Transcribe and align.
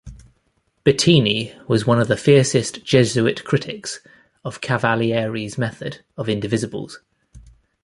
Bettini 0.83 1.53
was 1.67 1.85
one 1.85 2.01
of 2.01 2.07
the 2.07 2.17
fiercest 2.17 2.83
Jesuit 2.83 3.43
critics 3.43 3.99
of 4.43 4.59
Cavalieri's 4.59 5.59
method 5.59 6.03
of 6.17 6.25
Indivisibles. 6.25 6.93